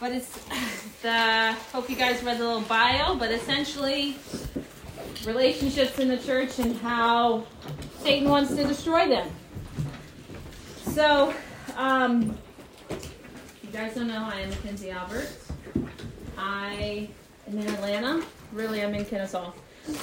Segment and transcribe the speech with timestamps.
[0.00, 0.38] but it's
[1.02, 4.16] the hope you guys read the little bio, but essentially
[5.26, 7.46] relationships in the church and how
[8.00, 9.30] Satan wants to destroy them.
[10.92, 11.34] So,
[11.76, 12.36] um,
[12.90, 15.28] you guys don't know, I am Mackenzie Albert.
[16.36, 17.08] I
[17.48, 18.24] am in Atlanta.
[18.52, 19.52] Really, I'm in Kennesaw,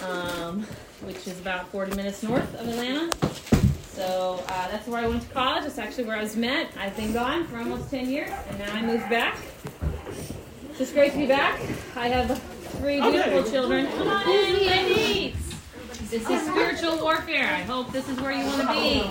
[0.04, 0.64] um,
[1.02, 3.10] which is about 40 minutes north of Atlanta.
[3.94, 5.64] So uh, that's where I went to college.
[5.64, 6.72] That's actually where I was met.
[6.78, 9.38] I've been gone for almost 10 years, and now I moved back.
[10.82, 11.62] It's just great to be back.
[11.96, 12.42] I have
[12.80, 13.86] three beautiful children.
[13.86, 15.36] Come on in, ladies.
[16.10, 17.54] This is spiritual warfare.
[17.54, 19.02] I hope this is where you want to be.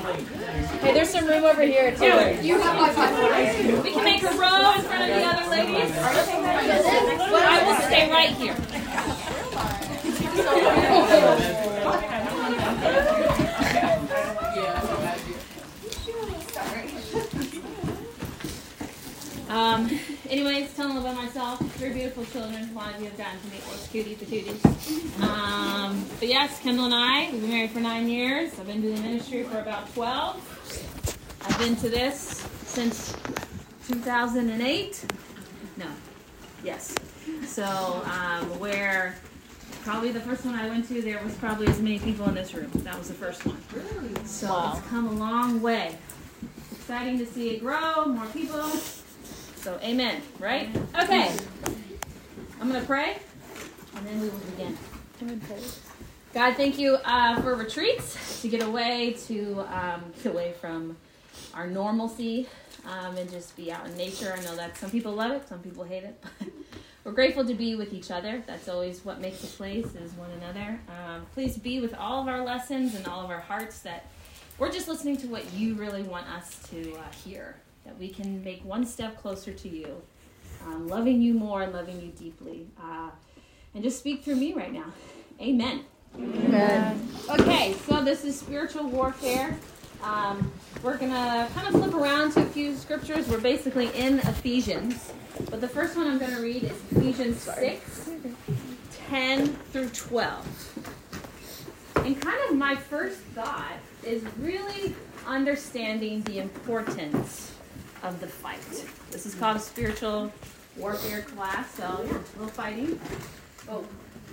[0.78, 2.06] Hey, there's some room over here too.
[2.44, 5.92] You have my five We can make a row in front of the other ladies.
[5.96, 8.56] I will stay right here.
[19.48, 19.88] Um,
[20.30, 21.58] anyways, telling a little about myself.
[21.76, 22.70] Three beautiful children.
[22.70, 25.22] A lot of you have gotten to meet those cutie patooties.
[25.22, 28.58] Um, but yes, Kendall and I, we've been married for nine years.
[28.58, 31.38] I've been doing ministry for about 12.
[31.46, 33.14] I've been to this since
[33.88, 35.04] 2008.
[35.76, 35.86] No.
[36.62, 36.94] Yes.
[37.46, 39.16] So, um, where
[39.82, 42.52] probably the first one I went to, there was probably as many people in this
[42.54, 42.70] room.
[42.76, 43.56] That was the first one.
[44.26, 44.74] So Wow.
[44.76, 45.96] it's come a long way.
[46.72, 48.70] Exciting to see it grow, more people.
[49.60, 50.74] So, amen, right?
[50.98, 51.30] Okay.
[52.60, 53.18] I'm going to pray,
[53.94, 54.78] and then we will begin.
[56.32, 60.96] God, thank you uh, for retreats to get away, to um, get away from
[61.52, 62.48] our normalcy
[62.86, 64.34] um, and just be out in nature.
[64.34, 66.24] I know that some people love it, some people hate it.
[67.02, 68.42] But we're grateful to be with each other.
[68.46, 70.78] That's always what makes a place is one another.
[70.88, 74.06] Um, please be with all of our lessons and all of our hearts that
[74.58, 77.56] we're just listening to what you really want us to uh, hear.
[77.90, 80.00] That we can make one step closer to you,
[80.64, 82.68] um, loving you more and loving you deeply.
[82.80, 83.10] Uh,
[83.74, 84.84] and just speak through me right now.
[85.40, 85.80] Amen.
[86.16, 87.08] Amen.
[87.28, 89.58] Okay, so this is spiritual warfare.
[90.04, 90.52] Um,
[90.84, 93.26] we're gonna kind of flip around to a few scriptures.
[93.26, 95.12] We're basically in Ephesians,
[95.50, 98.10] but the first one I'm gonna read is Ephesians 6,
[99.08, 100.92] 10 through 12.
[101.96, 104.94] And kind of my first thought is really
[105.26, 107.50] understanding the importance
[108.02, 108.60] of the fight.
[109.10, 110.32] This is called a spiritual
[110.76, 113.00] warfare class, so yeah, a little fighting.
[113.66, 113.84] But,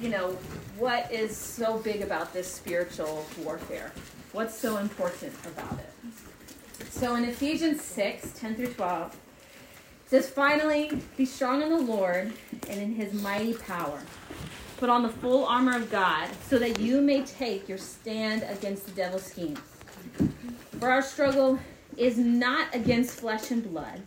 [0.02, 0.32] you know,
[0.78, 3.92] what is so big about this spiritual warfare?
[4.32, 6.92] What's so important about it?
[6.92, 12.34] So in Ephesians 6 10 through 12, it says, Finally, be strong in the Lord
[12.70, 14.02] and in his mighty power.
[14.78, 18.86] Put on the full armor of God so that you may take your stand against
[18.86, 19.60] the devil's schemes.
[20.80, 21.58] For our struggle
[21.98, 24.02] is not against flesh and blood,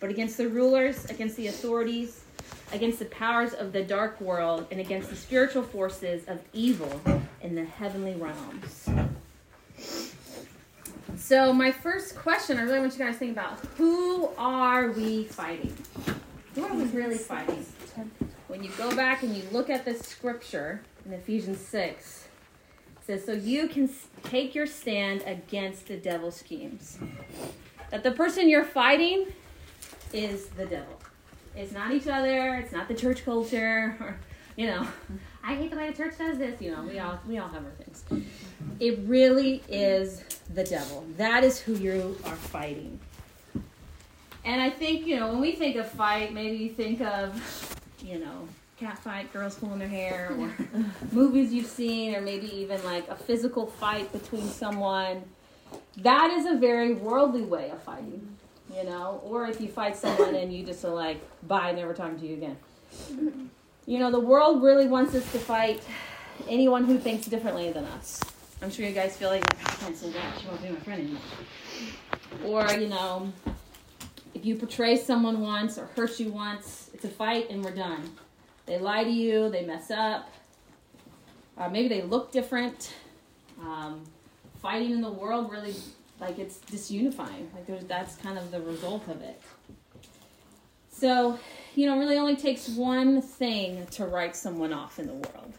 [0.00, 2.24] but against the rulers, against the authorities,
[2.72, 7.00] against the powers of the dark world, and against the spiritual forces of evil
[7.40, 8.88] in the heavenly realms.
[11.16, 15.24] So, my first question I really want you guys to think about who are we
[15.24, 15.74] fighting?
[16.54, 17.64] Who are we really fighting?
[18.48, 22.25] When you go back and you look at this scripture in Ephesians 6, it
[23.06, 23.88] says, So you can
[24.24, 26.98] take your stand against the devil's schemes.
[27.90, 29.26] That the person you're fighting
[30.12, 31.00] is the devil.
[31.54, 32.56] It's not each other.
[32.56, 33.96] It's not the church culture.
[34.00, 34.18] Or,
[34.56, 34.86] you know,
[35.42, 36.60] I hate the way the church does this.
[36.60, 38.04] You know, we all we all have our things.
[38.80, 40.22] It really is
[40.52, 41.06] the devil.
[41.16, 42.98] That is who you are fighting.
[44.44, 48.18] And I think you know when we think of fight, maybe you think of you
[48.18, 50.52] know cat fight, girls pulling their hair, or
[51.12, 55.22] movies you've seen, or maybe even like a physical fight between someone.
[55.98, 58.36] That is a very worldly way of fighting
[58.74, 62.18] you know, or if you fight someone and you just are like, bye, never talking
[62.18, 62.56] to you again.
[63.86, 65.82] You know, the world really wants us to fight
[66.48, 68.20] anyone who thinks differently than us.
[68.60, 71.02] I'm sure you guys feel like, I can't say that, she won't be my friend
[71.02, 71.22] anymore.
[72.44, 73.32] Or, you know,
[74.34, 78.10] if you portray someone once or hurt you once, it's a fight and we're done.
[78.66, 80.28] They lie to you, they mess up,
[81.58, 82.92] uh, maybe they look different.
[83.60, 84.04] Um,
[84.60, 85.74] fighting in the world really
[86.20, 87.52] like it's disunifying.
[87.54, 89.40] Like there's that's kind of the result of it.
[90.90, 91.38] So,
[91.74, 95.52] you know, really only takes one thing to write someone off in the world.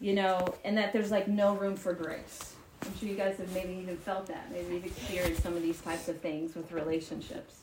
[0.00, 2.54] You know, and that there's like no room for grace.
[2.84, 4.50] I'm sure you guys have maybe even felt that.
[4.50, 7.60] Maybe you've experienced some of these types of things with relationships.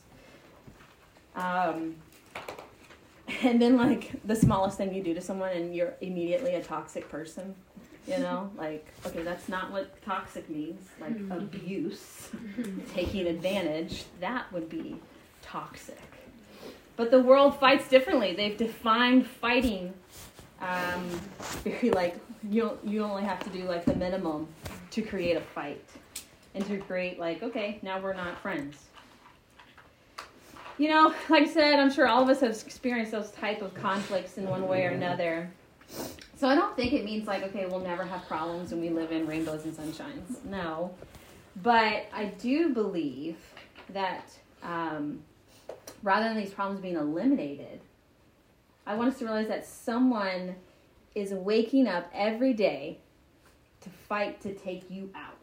[1.36, 1.96] Um,
[3.42, 7.08] and then like the smallest thing you do to someone and you're immediately a toxic
[7.08, 7.54] person
[8.06, 8.50] you know?
[8.56, 10.80] Like okay that's not what toxic means.
[11.00, 12.28] Like abuse.
[12.92, 14.04] Taking advantage.
[14.20, 14.96] That would be
[15.42, 15.98] toxic.
[16.96, 18.34] But the world fights differently.
[18.34, 19.94] They've defined fighting
[20.60, 21.08] um,
[21.64, 22.16] very like
[22.50, 24.48] you you only have to do like the minimum
[24.90, 25.82] to create a fight
[26.54, 28.89] and to create like okay now we're not friends.
[30.80, 33.74] You know, like I said, I'm sure all of us have experienced those type of
[33.74, 35.50] conflicts in one way or another.
[36.36, 39.12] So I don't think it means like okay we'll never have problems when we live
[39.12, 40.42] in rainbows and sunshines.
[40.46, 40.94] No,
[41.62, 43.36] but I do believe
[43.90, 44.30] that
[44.62, 45.20] um,
[46.02, 47.82] rather than these problems being eliminated,
[48.86, 50.54] I want us to realize that someone
[51.14, 53.00] is waking up every day
[53.82, 55.39] to fight to take you out.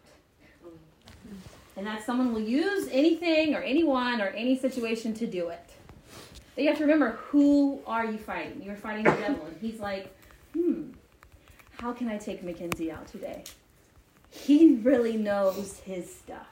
[1.77, 5.69] And that someone will use anything or anyone or any situation to do it.
[6.55, 8.63] But you have to remember who are you fighting?
[8.63, 9.45] You're fighting the devil.
[9.45, 10.11] And he's like,
[10.53, 10.89] hmm,
[11.79, 13.43] how can I take Mackenzie out today?
[14.31, 16.47] He really knows his stuff.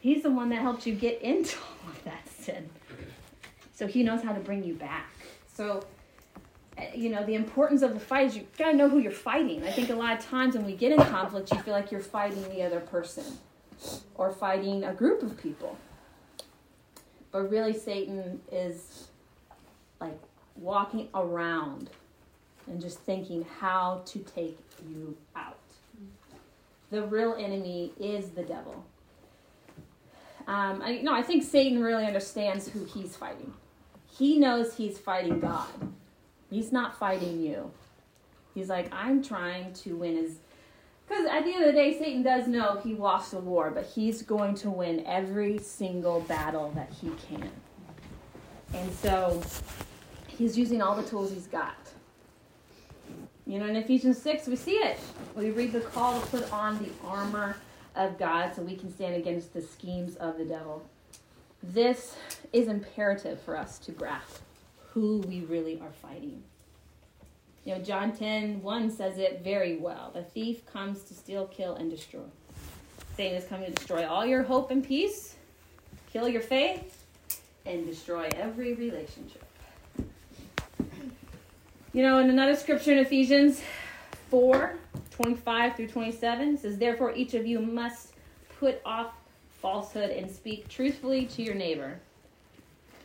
[0.00, 2.70] He's the one that helped you get into all of that sin.
[3.74, 5.10] So he knows how to bring you back.
[5.52, 5.84] So,
[6.78, 9.64] eh, you know, the importance of the fight is you gotta know who you're fighting.
[9.64, 12.00] I think a lot of times when we get in conflict, you feel like you're
[12.00, 13.24] fighting the other person
[14.14, 15.76] or fighting a group of people.
[17.32, 19.08] But really, Satan is
[20.00, 20.18] like
[20.56, 21.90] walking around
[22.66, 24.58] and just thinking how to take
[24.88, 25.58] you out.
[26.90, 28.84] The real enemy is the devil.
[30.46, 33.52] Um, I, no, I think Satan really understands who he's fighting.
[34.06, 35.68] He knows he's fighting God.
[36.50, 37.70] He's not fighting you.
[38.54, 40.36] He's like, I'm trying to win his.
[41.08, 43.84] Because at the end of the day, Satan does know he lost the war, but
[43.84, 47.50] he's going to win every single battle that he can.
[48.74, 49.40] And so
[50.26, 51.76] he's using all the tools he's got.
[53.46, 54.98] You know, in Ephesians 6, we see it.
[55.36, 57.56] We read the call to put on the armor
[57.94, 60.84] of God so we can stand against the schemes of the devil.
[61.62, 62.16] This
[62.52, 64.42] is imperative for us to grasp
[64.90, 66.42] who we really are fighting.
[67.66, 70.12] You know, John 10 1 says it very well.
[70.14, 72.20] The thief comes to steal, kill, and destroy.
[73.16, 75.34] Satan is coming to destroy all your hope and peace,
[76.12, 77.04] kill your faith,
[77.66, 79.44] and destroy every relationship.
[81.92, 83.60] You know, in another scripture in Ephesians
[84.30, 84.76] 4
[85.10, 88.12] 25 through 27 says, Therefore, each of you must
[88.60, 89.14] put off
[89.60, 91.98] falsehood and speak truthfully to your neighbor.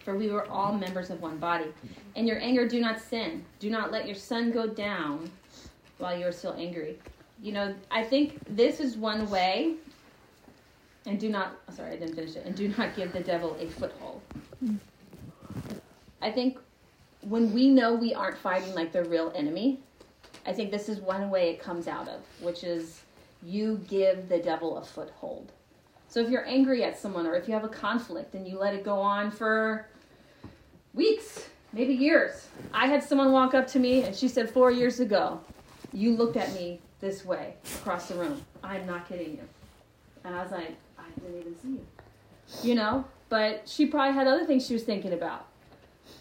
[0.03, 1.67] For we were all members of one body.
[2.15, 3.45] In your anger, do not sin.
[3.59, 5.29] Do not let your sun go down
[5.97, 6.97] while you are still angry.
[7.41, 9.75] You know, I think this is one way.
[11.05, 12.45] And do not, oh, sorry, I didn't finish it.
[12.45, 14.21] And do not give the devil a foothold.
[16.21, 16.59] I think
[17.21, 19.79] when we know we aren't fighting like the real enemy,
[20.45, 23.01] I think this is one way it comes out of, which is
[23.43, 25.51] you give the devil a foothold.
[26.07, 28.73] So if you're angry at someone or if you have a conflict and you let
[28.73, 29.87] it go on for
[30.93, 32.47] weeks, maybe years.
[32.73, 35.39] I had someone walk up to me and she said, Four years ago,
[35.93, 38.41] you looked at me this way across the room.
[38.63, 39.47] I'm not kidding you.
[40.23, 41.85] And I was like, I didn't even see you.
[42.63, 43.05] You know?
[43.29, 45.47] But she probably had other things she was thinking about.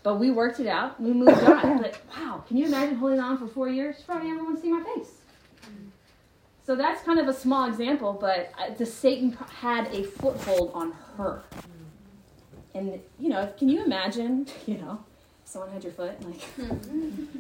[0.02, 1.00] But we worked it out.
[1.00, 1.78] We moved on.
[1.82, 3.96] But wow, can you imagine holding on for four years?
[3.98, 5.20] She probably never want to see my face.
[6.64, 10.92] So that's kind of a small example, but uh, the Satan had a foothold on
[11.16, 11.42] her.
[12.74, 14.46] And you know, can you imagine?
[14.66, 15.04] You know,
[15.44, 16.42] someone had your foot, like,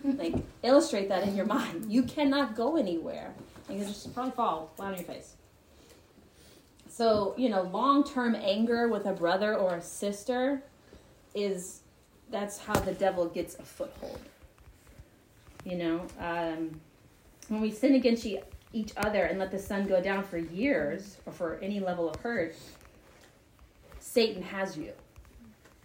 [0.34, 1.92] like illustrate that in your mind.
[1.92, 3.34] You cannot go anywhere,
[3.68, 5.34] and you just probably fall flat on your face.
[6.88, 10.62] So you know, long-term anger with a brother or a sister
[11.34, 11.82] is
[12.30, 14.18] that's how the devil gets a foothold.
[15.64, 16.80] You know, um,
[17.48, 18.26] when we sin against
[18.72, 22.16] each other and let the sun go down for years or for any level of
[22.20, 22.54] hurt,
[23.98, 24.92] Satan has you.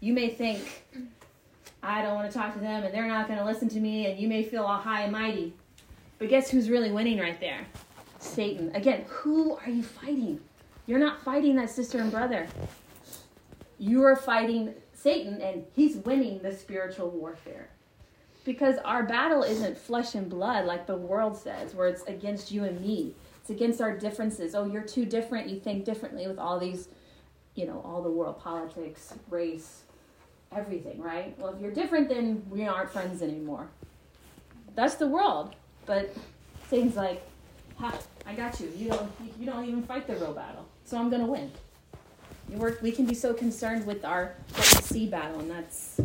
[0.05, 0.61] You may think,
[1.81, 4.05] I don't want to talk to them and they're not going to listen to me,
[4.05, 5.51] and you may feel all high and mighty.
[6.19, 7.65] But guess who's really winning right there?
[8.19, 8.69] Satan.
[8.75, 10.39] Again, who are you fighting?
[10.85, 12.45] You're not fighting that sister and brother.
[13.79, 17.69] You are fighting Satan, and he's winning the spiritual warfare.
[18.43, 22.63] Because our battle isn't flesh and blood like the world says, where it's against you
[22.65, 23.15] and me.
[23.41, 24.53] It's against our differences.
[24.53, 25.49] Oh, you're too different.
[25.49, 26.89] You think differently with all these,
[27.55, 29.81] you know, all the world politics, race,
[30.51, 31.37] everything, right?
[31.37, 33.67] Well, if you're different, then we aren't friends anymore.
[34.75, 35.55] That's the world.
[35.85, 36.15] But
[36.69, 37.23] Satan's like,
[37.77, 37.93] ha,
[38.25, 38.71] I got you.
[38.75, 40.65] You don't, you don't even fight the real battle.
[40.85, 41.51] So I'm to win.
[42.49, 45.99] We're, we can be so concerned with our we see battle, and that's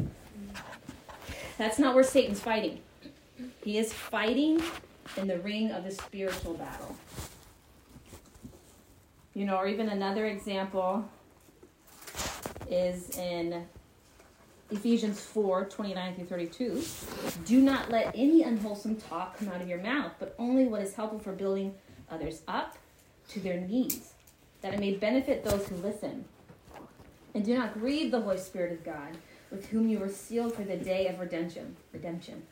[1.59, 2.81] that's not where Satan's fighting.
[3.63, 4.63] He is fighting
[5.19, 6.97] in the ring of the spiritual battle.
[9.35, 11.05] You know, or even another example
[12.71, 13.67] is in
[14.71, 16.83] Ephesians 4 29 through 32.
[17.45, 20.95] Do not let any unwholesome talk come out of your mouth, but only what is
[20.95, 21.75] helpful for building
[22.11, 22.77] others up
[23.29, 24.15] to their needs,
[24.61, 26.25] that it may benefit those who listen.
[27.35, 29.17] And do not grieve the Holy Spirit of God,
[29.51, 31.77] with whom you were sealed for the day of redemption.
[31.93, 32.43] Redemption.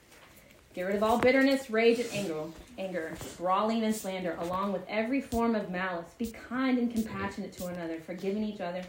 [0.75, 2.45] Get rid of all bitterness, rage, and anger,
[2.79, 6.13] anger, brawling and slander, along with every form of malice.
[6.19, 8.83] Be kind and compassionate to one another, forgiving each other,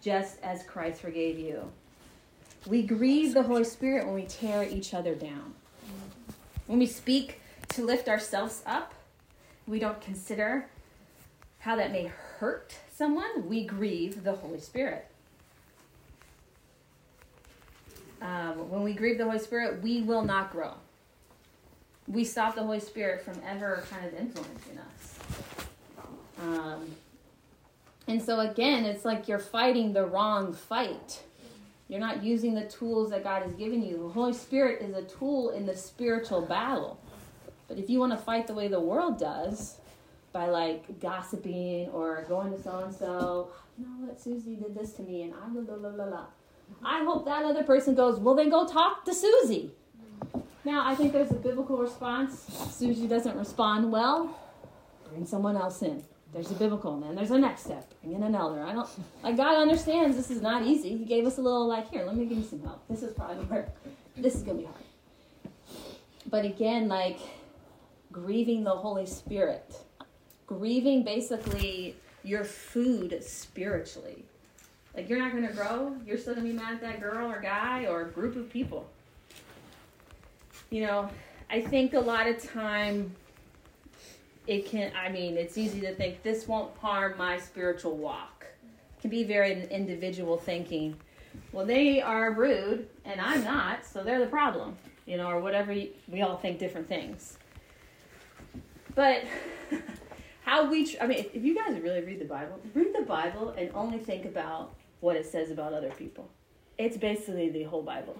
[0.00, 1.68] just as Christ forgave you.
[2.66, 5.54] We grieve the Holy Spirit when we tear each other down.
[6.66, 8.92] When we speak to lift ourselves up,
[9.68, 10.66] we don't consider
[11.60, 13.48] how that may hurt someone.
[13.48, 15.06] We grieve the Holy Spirit.
[18.20, 20.74] Um, when we grieve the Holy Spirit, we will not grow.
[22.08, 25.18] We stop the Holy Spirit from ever kind of influencing us.
[26.40, 26.96] Um,
[28.08, 31.22] and so, again, it's like you're fighting the wrong fight.
[31.88, 33.98] You're not using the tools that God has given you.
[33.98, 36.98] The Holy Spirit is a tool in the spiritual battle.
[37.68, 39.78] But if you want to fight the way the world does,
[40.32, 44.92] by like gossiping or going to so and so, you know what, Susie did this
[44.92, 46.26] to me, and I blah blah blah blah.
[46.84, 49.70] I hope that other person goes, well, then go talk to Susie.
[50.64, 52.40] Now, I think there's a biblical response.
[52.72, 54.36] Susie doesn't respond well,
[55.08, 56.02] bring someone else in.
[56.36, 57.90] There's a biblical, and then there's a next step.
[58.02, 58.62] Bring in an elder.
[58.62, 58.86] I don't
[59.22, 60.94] like God understands this is not easy.
[60.94, 62.86] He gave us a little like, here, let me give you some help.
[62.90, 63.72] This is probably where
[64.18, 65.54] this is gonna be hard.
[66.28, 67.18] But again, like
[68.12, 69.78] grieving the Holy Spirit.
[70.46, 74.22] Grieving basically your food spiritually.
[74.94, 77.86] Like you're not gonna grow, you're still gonna be mad at that girl or guy
[77.86, 78.86] or group of people.
[80.68, 81.08] You know,
[81.48, 83.16] I think a lot of time
[84.46, 88.46] it can i mean it's easy to think this won't harm my spiritual walk.
[88.96, 90.96] It can be very individual thinking.
[91.52, 95.72] Well they are rude and i'm not so they're the problem you know or whatever
[95.72, 97.38] you, we all think different things.
[98.94, 99.24] But
[100.42, 103.04] how we tr- i mean if, if you guys really read the bible read the
[103.04, 106.28] bible and only think about what it says about other people.
[106.78, 108.16] It's basically the whole bible.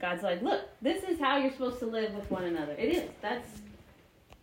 [0.00, 2.72] God's like look this is how you're supposed to live with one another.
[2.72, 3.08] It is.
[3.22, 3.48] That's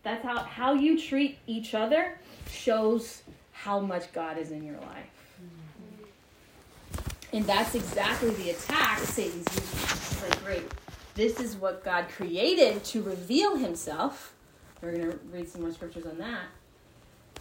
[0.02, 2.18] that's how how you treat each other
[2.50, 5.12] shows how much God is in your life.
[7.32, 9.62] And that's exactly the attack Satan's using.
[9.62, 10.62] It's like, great,
[11.14, 14.34] this is what God created to reveal himself.
[14.82, 16.44] We're going to read some more scriptures on that.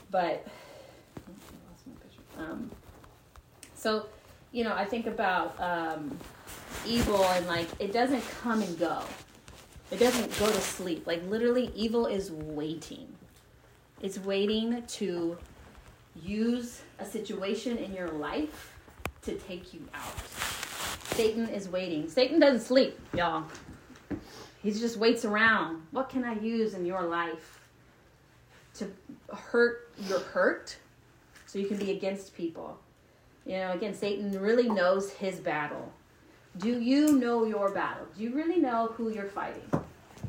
[0.10, 0.48] But,
[2.38, 2.72] um,
[3.74, 4.06] so,
[4.51, 6.18] you know, I think about um,
[6.86, 9.01] evil and like it doesn't come and go.
[9.91, 11.05] It doesn't go to sleep.
[11.05, 13.13] Like literally, evil is waiting.
[14.01, 15.38] It's waiting to
[16.15, 18.74] use a situation in your life
[19.24, 20.19] to take you out.
[21.13, 22.10] Satan is waiting.
[22.10, 23.43] Satan doesn't sleep, y'all.
[24.63, 25.81] He just waits around.
[25.91, 27.60] What can I use in your life
[28.75, 28.88] to
[29.33, 30.77] hurt your hurt
[31.48, 32.79] so you can be against people?
[33.45, 35.91] You know, again, Satan really knows his battle.
[36.58, 38.05] Do you know your battle?
[38.15, 39.63] Do you really know who you're fighting?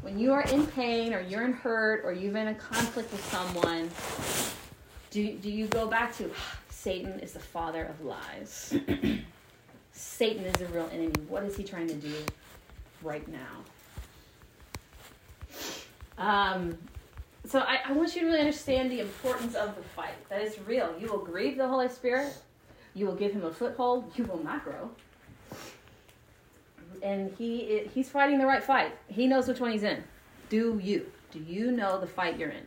[0.02, 3.10] When you are in pain or you're in hurt or you've been in a conflict
[3.10, 3.90] with someone,
[5.10, 6.30] do, do you go back to
[6.70, 8.74] Satan is the father of lies?
[9.92, 11.12] Satan is the real enemy.
[11.28, 12.14] What is he trying to do
[13.02, 13.64] right now?
[16.18, 16.78] Um,
[17.44, 20.14] so I, I want you to really understand the importance of the fight.
[20.28, 20.94] That is real.
[21.00, 22.32] You will grieve the Holy Spirit.
[22.94, 24.12] You will give him a foothold.
[24.16, 24.90] You will not grow
[27.02, 28.92] and he he's fighting the right fight.
[29.08, 30.02] He knows which one he's in.
[30.48, 31.06] Do you?
[31.30, 32.64] Do you know the fight you're in?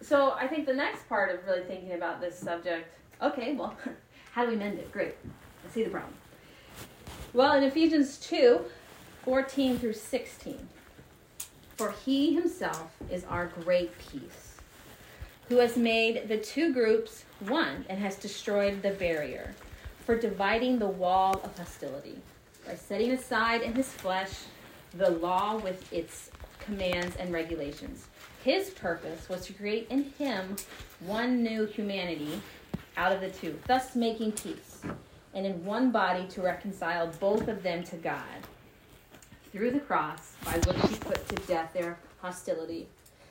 [0.00, 2.94] So I think the next part of really thinking about this subject.
[3.22, 3.74] Okay, well,
[4.32, 4.92] how do we mend it?
[4.92, 5.14] Great.
[5.66, 6.12] I see the problem.
[7.32, 8.60] Well, in Ephesians 2,
[9.24, 10.68] 14 through 16.
[11.76, 14.58] For he himself is our great peace,
[15.48, 19.54] who has made the two groups one and has destroyed the barrier
[20.04, 22.18] for dividing the wall of hostility
[22.66, 24.30] by setting aside in his flesh
[24.96, 26.30] the law with its
[26.60, 28.06] commands and regulations.
[28.42, 30.56] His purpose was to create in him
[31.00, 32.40] one new humanity
[32.96, 34.82] out of the two, thus making peace,
[35.34, 38.22] and in one body to reconcile both of them to God
[39.50, 42.86] through the cross by which he put to death their hostility.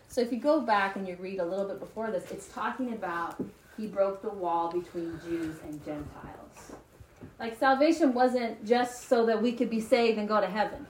[0.08, 2.94] So if you go back and you read a little bit before this, it's talking
[2.94, 3.44] about
[3.78, 6.74] he broke the wall between Jews and Gentiles.
[7.40, 10.86] Like salvation wasn't just so that we could be saved and go to heaven.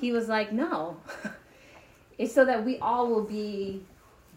[0.00, 0.96] He was like, no.
[2.18, 3.82] it's so that we all will be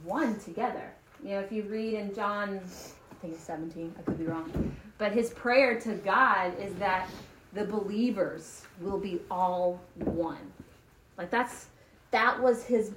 [0.03, 0.91] one together.
[1.23, 4.75] You know, if you read in John, I think it's 17, I could be wrong.
[4.97, 7.09] But his prayer to God is that
[7.53, 10.51] the believers will be all one.
[11.17, 11.67] Like that's
[12.11, 12.91] that was his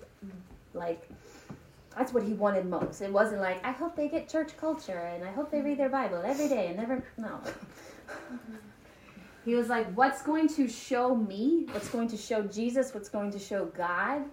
[0.75, 1.09] like
[1.97, 3.01] that's what he wanted most.
[3.01, 5.89] It wasn't like I hope they get church culture and I hope they read their
[5.89, 7.41] Bible every day and never no.
[9.45, 13.31] he was like what's going to show me, what's going to show Jesus, what's going
[13.31, 14.25] to show God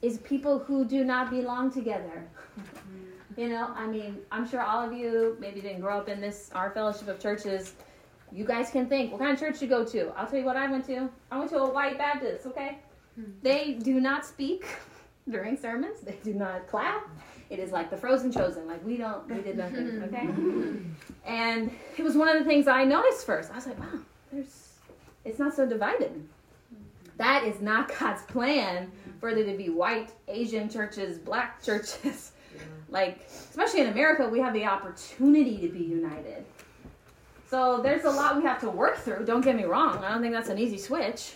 [0.00, 2.26] is people who do not belong together.
[2.58, 3.40] Mm-hmm.
[3.40, 6.50] You know, I mean, I'm sure all of you maybe didn't grow up in this
[6.54, 7.74] our fellowship of churches.
[8.32, 10.08] You guys can think, what kind of church you go to?
[10.16, 11.08] I'll tell you what I went to.
[11.30, 12.78] I went to a white Baptist, okay?
[13.14, 13.30] Hmm.
[13.42, 14.66] They do not speak
[15.30, 16.00] during sermons.
[16.00, 17.08] They do not clap.
[17.50, 18.66] It is like the frozen chosen.
[18.66, 20.28] Like we don't, we did nothing, okay?
[21.24, 23.50] And it was one of the things I noticed first.
[23.50, 24.00] I was like, wow,
[24.32, 24.70] there's,
[25.24, 26.26] it's not so divided.
[27.16, 28.90] That is not God's plan
[29.20, 32.32] for there to be white, Asian churches, black churches
[32.88, 36.44] like especially in america we have the opportunity to be united
[37.48, 40.22] so there's a lot we have to work through don't get me wrong i don't
[40.22, 41.34] think that's an easy switch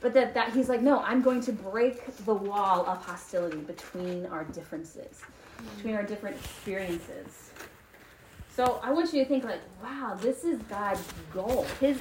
[0.00, 4.26] but that, that he's like no i'm going to break the wall of hostility between
[4.26, 5.22] our differences
[5.76, 7.50] between our different experiences.
[8.54, 11.02] So i want you to think like wow this is god's
[11.32, 11.66] goal.
[11.80, 11.98] His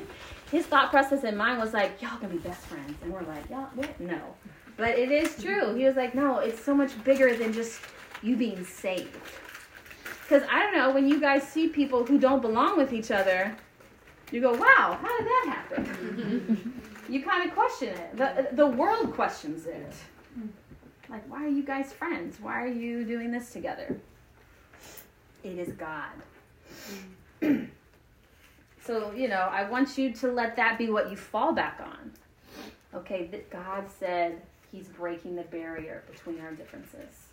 [0.50, 2.94] his thought process in mind was like y'all can be best friends.
[3.02, 4.00] And we're like y'all what?
[4.00, 4.20] No.
[4.76, 5.74] But it is true.
[5.74, 7.80] He was like no it's so much bigger than just
[8.22, 9.16] you being saved.
[10.22, 13.56] Because I don't know, when you guys see people who don't belong with each other,
[14.30, 16.82] you go, wow, how did that happen?
[17.10, 18.16] you kind of question it.
[18.16, 19.94] The, the world questions it.
[21.08, 22.38] Like, why are you guys friends?
[22.40, 23.98] Why are you doing this together?
[25.42, 26.12] It is God.
[28.84, 32.12] so, you know, I want you to let that be what you fall back on.
[32.94, 34.40] Okay, that God said
[34.70, 37.30] He's breaking the barrier between our differences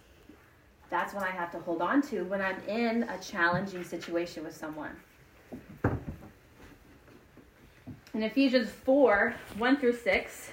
[0.90, 4.56] that's what I have to hold on to when I'm in a challenging situation with
[4.56, 4.92] someone.
[8.18, 10.50] In Ephesians 4 1 through 6,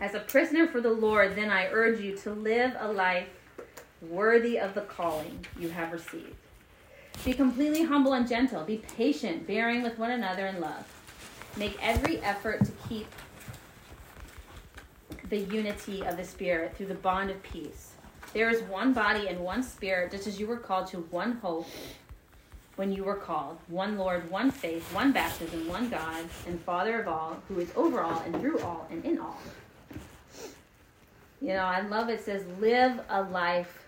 [0.00, 3.28] as a prisoner for the Lord, then I urge you to live a life
[4.02, 6.34] worthy of the calling you have received.
[7.24, 8.64] Be completely humble and gentle.
[8.64, 10.84] Be patient, bearing with one another in love.
[11.56, 13.06] Make every effort to keep
[15.28, 17.92] the unity of the Spirit through the bond of peace.
[18.32, 21.68] There is one body and one spirit, just as you were called to one hope
[22.76, 27.08] when you were called, one Lord, one faith, one baptism, one God, and Father of
[27.08, 29.38] all, who is over all and through all and in all.
[31.40, 33.84] You know, I love it says, live a life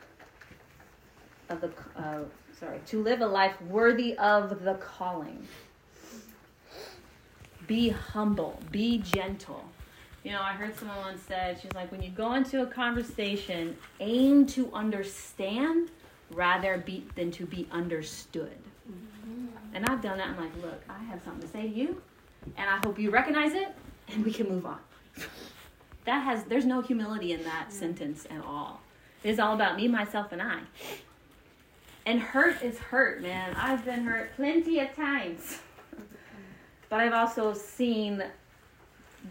[1.49, 2.21] of the, uh,
[2.59, 5.47] sorry, to live a life worthy of the calling.
[7.67, 9.65] Be humble, be gentle.
[10.23, 13.77] You know, I heard someone once said, she's like, when you go into a conversation,
[14.01, 15.91] aim to understand
[16.31, 18.57] rather be, than to be understood.
[19.77, 19.85] Mm-hmm.
[19.85, 20.29] And I've done that.
[20.29, 22.03] I'm like, look, I have something to say to you,
[22.57, 23.75] and I hope you recognize it,
[24.09, 24.79] and we can move on.
[26.05, 28.81] that has, there's no humility in that sentence at all.
[29.23, 30.61] It is all about me, myself, and I.
[32.05, 33.55] And hurt is hurt, man.
[33.57, 35.59] I've been hurt plenty of times.
[36.89, 38.23] But I've also seen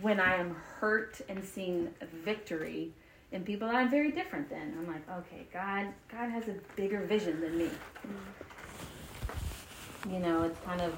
[0.02, 1.90] when I am hurt and seen
[2.26, 2.92] victory
[3.32, 4.76] in people that I'm very different than.
[4.78, 7.70] I'm like, okay, God, God has a bigger vision than me.
[10.12, 10.94] You know, it's kind of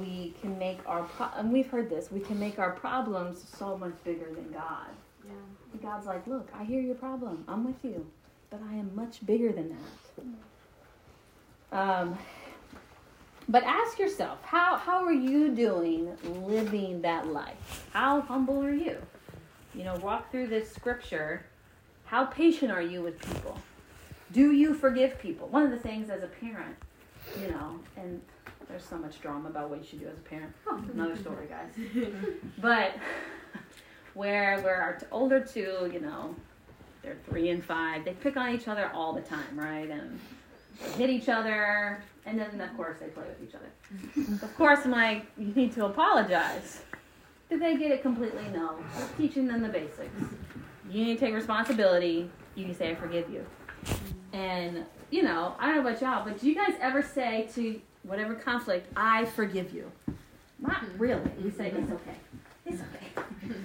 [0.00, 2.10] we can make our pro- and we've heard this.
[2.10, 4.88] We can make our problems so much bigger than God.
[5.24, 5.80] Yeah.
[5.82, 7.44] God's like, look, I hear your problem.
[7.48, 8.06] I'm with you,
[8.50, 9.76] but I am much bigger than
[11.70, 11.78] that.
[11.78, 12.18] Um,
[13.48, 17.86] but ask yourself, how, how are you doing living that life?
[17.92, 18.96] How humble are you?
[19.74, 21.46] You know, walk through this scripture.
[22.04, 23.58] How patient are you with people?
[24.32, 25.48] Do you forgive people?
[25.48, 26.76] One of the things as a parent,
[27.40, 28.20] you know, and
[28.68, 30.52] there's so much drama about what you should do as a parent.
[30.66, 32.12] Oh, another story, guys.
[32.58, 32.94] but
[34.14, 36.34] where where our older two, you know,
[37.02, 39.88] they're three and five, they pick on each other all the time, right?
[39.90, 40.18] And
[40.96, 44.42] hit each other, and then of course they play with each other.
[44.46, 46.82] of course, I'm like, you need to apologize.
[47.48, 48.44] Did they get it completely?
[48.52, 48.76] No.
[49.16, 50.10] teaching them the basics.
[50.90, 52.30] You need to take responsibility.
[52.54, 53.44] You can say, I forgive you.
[54.32, 57.80] And, you know, I don't know about y'all, but do you guys ever say to
[58.02, 59.90] whatever conflict, I forgive you?
[60.58, 61.30] Not really.
[61.42, 62.16] We say, it's okay.
[62.66, 63.54] It's okay.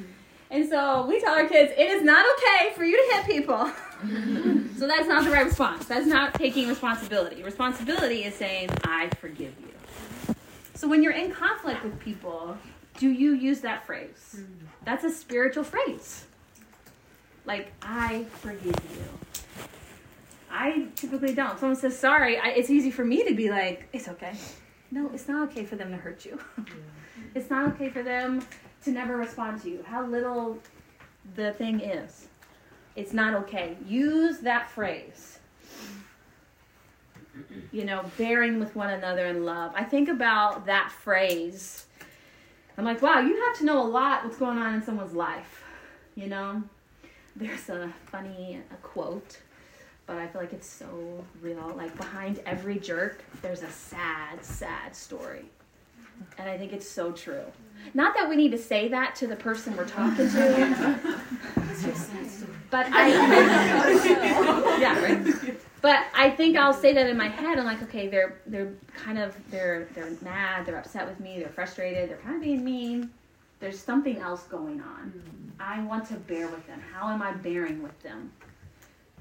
[0.54, 3.72] And so we tell our kids, it is not okay for you to hit people.
[4.78, 5.86] so that's not the right response.
[5.86, 7.42] That's not taking responsibility.
[7.42, 10.36] Responsibility is saying, I forgive you.
[10.76, 12.56] So when you're in conflict with people,
[13.00, 14.36] do you use that phrase?
[14.36, 14.66] Mm-hmm.
[14.86, 16.26] That's a spiritual phrase.
[17.46, 19.66] Like, I forgive you.
[20.54, 21.60] I typically don't.
[21.60, 24.34] Someone says sorry, I, it's easy for me to be like, it's okay.
[24.92, 26.40] No, it's not okay for them to hurt you.
[27.36, 28.46] it's not okay for them
[28.84, 29.84] to never respond to you.
[29.86, 30.60] How little
[31.36, 32.28] the thing is.
[32.96, 33.76] It's not okay.
[33.88, 35.40] Use that phrase.
[37.72, 39.72] You know, bearing with one another in love.
[39.76, 41.88] I think about that phrase.
[42.78, 45.64] I'm like, wow, you have to know a lot what's going on in someone's life.
[46.14, 46.62] You know,
[47.36, 49.40] there's a funny a quote
[50.06, 51.74] but I feel like it's so real.
[51.76, 55.46] Like behind every jerk, there's a sad, sad story.
[56.38, 57.44] And I think it's so true.
[57.94, 61.20] Not that we need to say that to the person we're talking to.
[62.70, 63.10] but I
[64.80, 65.58] Yeah, right.
[65.82, 67.60] But I think I'll say that in my head.
[67.60, 71.50] I'm like, okay, they're they're kind of they're they're mad, they're upset with me, they're
[71.50, 73.10] frustrated, they're kind of being mean.
[73.60, 75.14] There's something else going on.
[75.60, 76.82] I want to bear with them.
[76.94, 78.32] How am I bearing with them?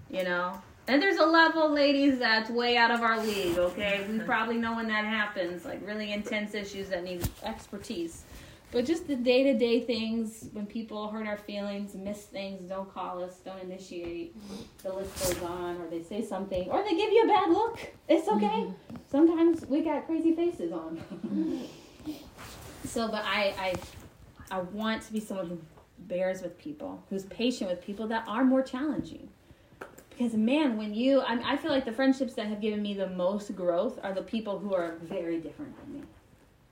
[0.09, 0.61] You know?
[0.93, 4.07] And there's a level, ladies, that's way out of our league, okay?
[4.11, 8.25] We probably know when that happens, like really intense issues that need expertise.
[8.73, 12.93] But just the day to day things, when people hurt our feelings, miss things, don't
[12.93, 14.37] call us, don't initiate,
[14.83, 17.79] the list goes on, or they say something, or they give you a bad look.
[18.07, 18.45] It's okay.
[18.45, 18.97] Mm-hmm.
[19.11, 21.03] Sometimes we got crazy faces on.
[22.85, 25.61] so, but I, I, I want to be someone who
[26.01, 29.31] bears with people, who's patient with people that are more challenging
[30.17, 33.09] because man when you I, I feel like the friendships that have given me the
[33.09, 36.03] most growth are the people who are very different than me.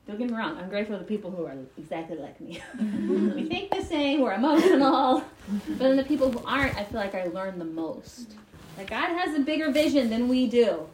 [0.07, 2.61] Don't get me wrong i'm grateful for the people who are exactly like me.
[3.35, 5.25] We think the same we're emotional.
[5.69, 8.35] But then the people who aren't i feel like i learn the most.
[8.77, 10.87] Like god has a bigger vision than we do.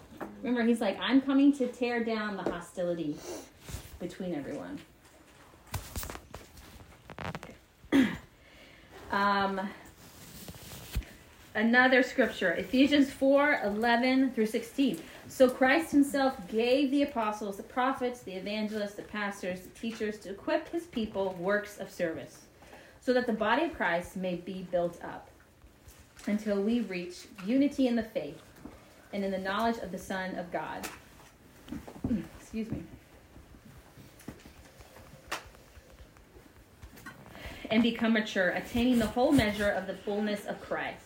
[0.43, 3.17] Remember he's like i'm coming to tear down the hostility
[3.99, 4.79] between everyone.
[9.13, 9.61] Um
[11.57, 15.01] another scripture Ephesians 4 11 through 16.
[15.27, 20.31] So Christ himself gave the apostles, the prophets, the evangelists, the pastors, the teachers to
[20.31, 22.43] equip his people works of service,
[23.01, 25.29] so that the body of Christ may be built up
[26.27, 28.41] until we reach unity in the faith
[29.13, 30.87] and in the knowledge of the Son of God.
[32.39, 32.83] Excuse me.
[37.71, 41.06] And become mature, attaining the whole measure of the fullness of Christ.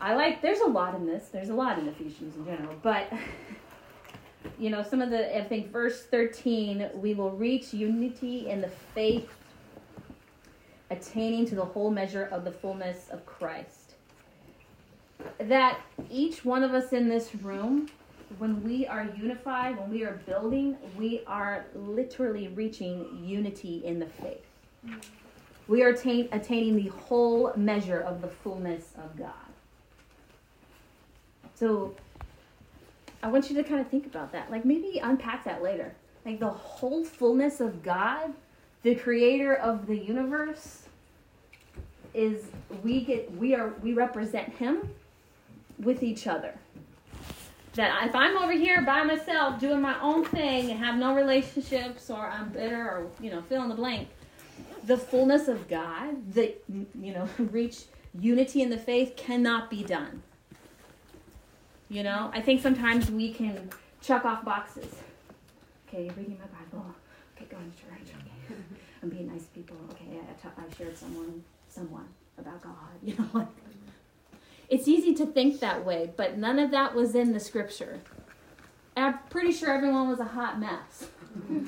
[0.00, 0.42] I like.
[0.42, 1.28] There's a lot in this.
[1.28, 3.12] There's a lot in Ephesians in general, but
[4.58, 5.36] you know, some of the.
[5.36, 9.28] I think verse thirteen, we will reach unity in the faith,
[10.90, 13.94] attaining to the whole measure of the fullness of Christ.
[15.40, 15.80] That
[16.10, 17.88] each one of us in this room,
[18.38, 24.06] when we are unified, when we are building, we are literally reaching unity in the
[24.06, 24.46] faith.
[24.86, 25.02] Mm.
[25.66, 29.47] We are attain, attaining the whole measure of the fullness of God.
[31.58, 31.94] So
[33.22, 34.50] I want you to kind of think about that.
[34.50, 35.92] Like maybe unpack that later.
[36.24, 38.32] Like the whole fullness of God,
[38.82, 40.84] the creator of the universe,
[42.14, 42.44] is
[42.84, 44.88] we get we are we represent him
[45.80, 46.54] with each other.
[47.74, 52.08] That if I'm over here by myself doing my own thing and have no relationships
[52.10, 54.08] or I'm bitter or you know fill in the blank,
[54.84, 57.84] the fullness of God, the you know reach
[58.20, 60.22] unity in the faith cannot be done
[61.88, 63.70] you know, I think sometimes we can
[64.02, 64.94] check off boxes.
[65.88, 66.94] Okay, reading my Bible.
[67.36, 68.14] Okay, going to church.
[68.14, 68.60] Okay,
[69.02, 69.76] I'm being nice to people.
[69.92, 72.06] Okay, I, t- I shared someone, someone
[72.38, 72.74] about God.
[73.02, 73.46] You know, like
[74.68, 78.00] it's easy to think that way, but none of that was in the scripture.
[78.96, 81.08] And I'm pretty sure everyone was a hot mess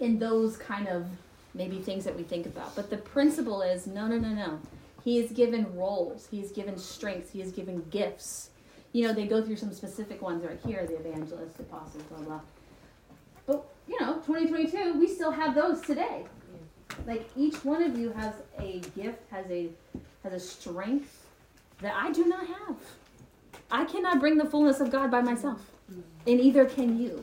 [0.00, 1.06] in those kind of
[1.52, 2.74] maybe things that we think about.
[2.74, 4.60] But the principle is no, no, no, no.
[5.02, 6.28] He has given roles.
[6.30, 7.30] He has given strengths.
[7.32, 8.50] He has given gifts
[8.94, 12.40] you know, they go through some specific ones right here, the evangelists, apostles, blah, blah.
[13.44, 16.24] But, you know, 2022, we still have those today.
[17.04, 19.68] Like each one of you has a gift, has a
[20.22, 21.26] has a strength
[21.80, 22.76] that I do not have.
[23.68, 25.60] I cannot bring the fullness of God by myself.
[26.26, 27.22] And either can you.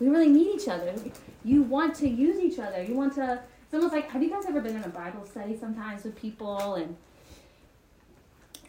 [0.00, 0.94] We really need each other.
[1.44, 2.82] You want to use each other.
[2.82, 5.58] You want to it's almost like have you guys ever been in a Bible study
[5.58, 6.96] sometimes with people and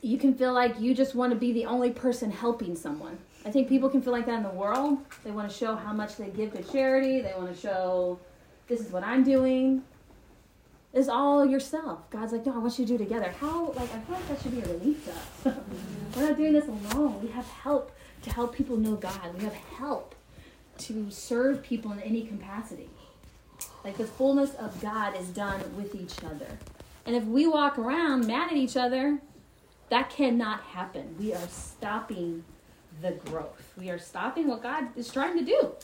[0.04, 3.18] you can feel like you just want to be the only person helping someone.
[3.46, 5.00] I think people can feel like that in the world.
[5.24, 7.22] They want to show how much they give to charity.
[7.22, 8.20] They want to show
[8.68, 9.82] this is what I'm doing.
[10.94, 12.10] It's all yourself.
[12.10, 13.34] God's like, no, I want you to do together.
[13.39, 15.58] How, like, I feel like that should be a relief to us.
[16.16, 17.22] We're not doing this alone.
[17.22, 17.92] We have help
[18.24, 19.34] to help people know God.
[19.38, 20.16] We have help
[20.80, 22.89] to serve people in any capacity.
[23.86, 26.58] Like, the fullness of God is done with each other.
[27.06, 29.20] And if we walk around mad at each other,
[29.93, 31.15] that cannot happen.
[31.19, 32.43] We are stopping
[33.03, 33.73] the growth.
[33.77, 35.75] We are stopping what God is trying to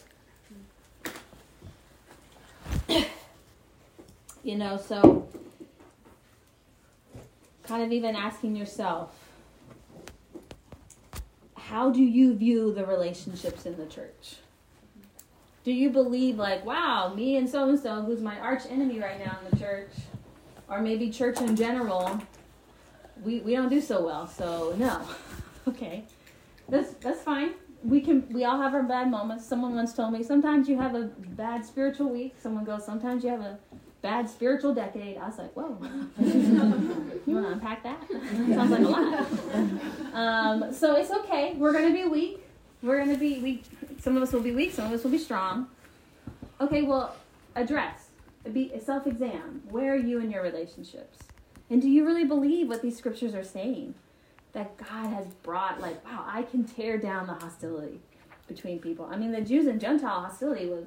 [2.87, 3.05] do.
[4.43, 5.27] you know, so
[7.67, 9.13] kind of even asking yourself,
[11.53, 14.37] how do you view the relationships in the church?
[15.63, 19.23] Do you believe, like, wow, me and so and so, who's my arch enemy right
[19.23, 19.91] now in the church,
[20.67, 22.19] or maybe church in general,
[23.23, 25.01] we, we don't do so well, so no.
[25.67, 26.05] okay.
[26.69, 27.51] That's that's fine.
[27.83, 29.45] We can we all have our bad moments.
[29.45, 31.03] Someone once told me sometimes you have a
[31.35, 32.35] bad spiritual week.
[32.41, 33.57] Someone goes, sometimes you have a
[34.01, 35.17] bad spiritual decade.
[35.17, 35.77] I was like, whoa.
[36.19, 38.07] you want to unpack that?
[38.09, 40.13] Sounds like a lot.
[40.13, 41.55] Um, so it's okay.
[41.57, 42.45] We're gonna be weak.
[42.81, 43.63] We're gonna be weak.
[43.99, 44.73] Some of us will be weak.
[44.73, 45.67] Some of us will be strong.
[46.61, 46.83] Okay.
[46.83, 47.15] Well,
[47.55, 48.07] address.
[48.53, 49.63] Be a self exam.
[49.69, 51.19] Where are you in your relationships?
[51.69, 53.93] And do you really believe what these scriptures are saying?
[54.53, 57.99] That God has brought, like, wow, I can tear down the hostility
[58.47, 59.05] between people.
[59.05, 60.85] I mean, the Jews and Gentile hostility was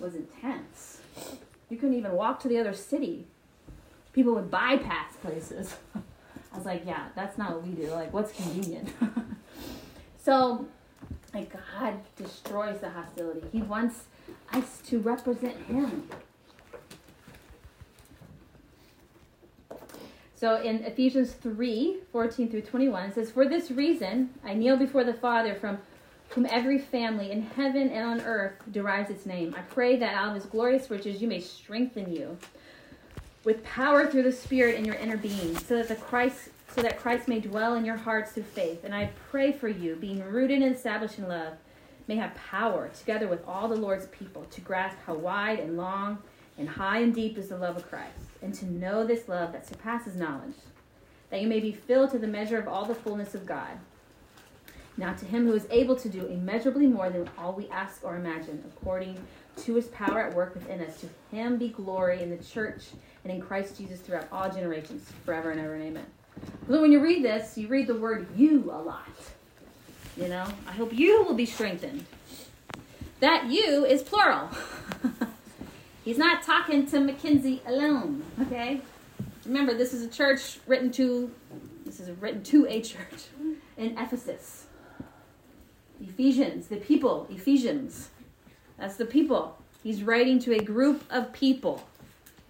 [0.00, 1.00] was intense.
[1.70, 3.26] You couldn't even walk to the other city.
[4.12, 5.76] People would bypass places.
[5.94, 7.90] I was like, yeah, that's not what we do.
[7.90, 8.90] Like, what's convenient?
[10.22, 10.66] so,
[11.32, 13.46] like, God destroys the hostility.
[13.50, 14.04] He wants
[14.52, 16.08] us to represent Him.
[20.44, 25.02] So in Ephesians 3 14 through 21, it says, For this reason, I kneel before
[25.02, 25.78] the Father, from
[26.28, 29.54] whom every family in heaven and on earth derives its name.
[29.56, 32.36] I pray that out of his glorious riches you may strengthen you
[33.44, 37.00] with power through the Spirit in your inner being, so that the Christ so that
[37.00, 38.84] Christ may dwell in your hearts through faith.
[38.84, 41.54] And I pray for you, being rooted and established in love,
[42.06, 46.18] may have power, together with all the Lord's people, to grasp how wide and long
[46.58, 49.66] and high and deep is the love of Christ, and to know this love that
[49.66, 50.56] surpasses knowledge,
[51.30, 53.78] that you may be filled to the measure of all the fullness of God.
[54.96, 58.16] Now, to him who is able to do immeasurably more than all we ask or
[58.16, 59.18] imagine, according
[59.62, 62.84] to his power at work within us, to him be glory in the church
[63.24, 66.06] and in Christ Jesus throughout all generations, forever and ever, and amen.
[66.68, 69.08] So, when you read this, you read the word you a lot.
[70.16, 72.04] You know, I hope you will be strengthened.
[73.18, 74.50] That you is plural.
[76.04, 78.82] He's not talking to Mackenzie alone, okay?
[79.46, 81.30] Remember, this is a church written to
[81.86, 83.24] this is written to a church
[83.76, 84.66] in Ephesus.
[86.00, 88.10] Ephesians, the people, Ephesians.
[88.78, 89.56] That's the people.
[89.82, 91.86] He's writing to a group of people.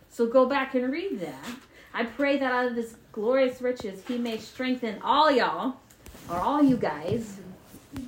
[0.08, 1.44] So go back and read that.
[1.92, 5.76] I pray that out of this glorious riches, he may strengthen all y'all,
[6.30, 7.38] or all you guys,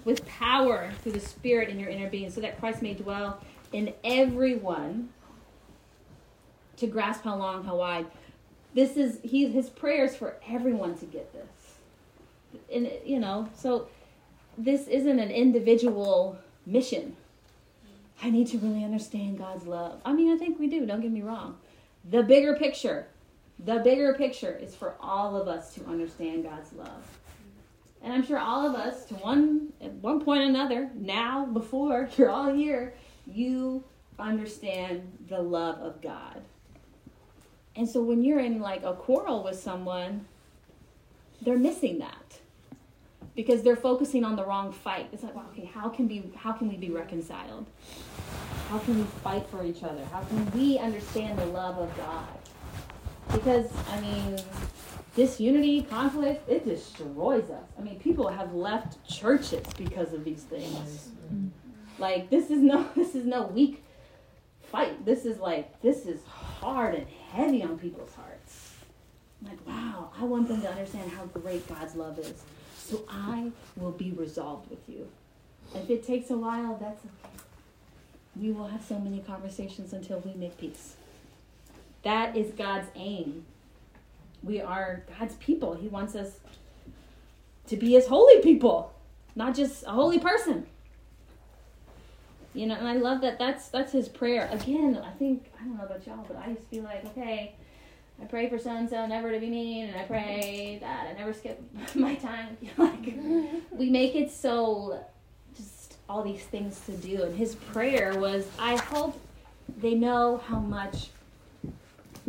[0.05, 3.41] with power through the Spirit in your inner being, so that Christ may dwell
[3.73, 5.11] in everyone
[6.77, 8.07] to grasp how long, how wide.
[8.75, 11.79] This is he his prayers for everyone to get this.
[12.73, 13.89] And you know, so
[14.59, 17.17] this isn't an individual mission.
[18.23, 20.01] I need to really understand God's love.
[20.05, 21.59] I mean, I think we do, don't get me wrong.
[22.09, 23.09] The bigger picture,
[23.59, 27.05] the bigger picture is for all of us to understand God's love.
[28.03, 32.09] And I'm sure all of us, to one at one point or another, now, before
[32.17, 32.95] you're all here,
[33.27, 33.85] you
[34.19, 36.43] understand the love of God.
[37.77, 40.27] And so when you're in like a quarrel with someone,
[41.43, 42.41] they're missing that
[43.35, 45.09] because they're focusing on the wrong fight.
[45.13, 47.67] It's like, okay, how can be how can we be reconciled?
[48.71, 50.05] How can we fight for each other?
[50.07, 52.27] How can we understand the love of God?
[53.31, 54.39] Because I mean,
[55.15, 57.65] disunity, conflict, it destroys us.
[57.79, 61.11] I mean, people have left churches because of these things.
[61.99, 63.85] Like this is no this is no weak
[64.73, 65.05] fight.
[65.05, 68.73] This is like this is hard and heavy on people's hearts.
[69.41, 72.43] I'm like, wow, I want them to understand how great God's love is.
[72.79, 75.09] So I will be resolved with you.
[75.75, 77.43] If it takes a while, that's okay.
[78.41, 80.97] We will have so many conversations until we make peace.
[82.03, 83.45] That is God's aim.
[84.43, 85.75] We are God's people.
[85.75, 86.39] He wants us
[87.67, 88.93] to be his holy people,
[89.35, 90.67] not just a holy person.
[92.55, 94.49] You know, and I love that that's that's his prayer.
[94.53, 97.55] Again, I think don't know about y'all, but I used to be like, okay,
[98.21, 101.13] I pray for so and so never to be mean, and I pray that I
[101.19, 101.61] never skip
[101.95, 102.57] my time.
[102.77, 103.15] like
[103.71, 105.05] we make it so
[105.57, 107.23] just all these things to do.
[107.23, 109.21] And his prayer was, I hope
[109.79, 111.09] they know how much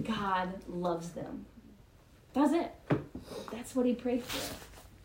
[0.03, 1.45] God loves them.
[2.33, 2.71] That's it.
[3.51, 4.55] That's what he prayed for.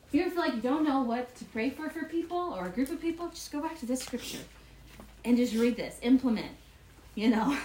[0.08, 2.66] If you ever feel like you don't know what to pray for for people or
[2.66, 4.40] a group of people, just go back to this scripture
[5.24, 5.98] and just read this.
[6.02, 6.50] Implement.
[7.14, 7.56] You know,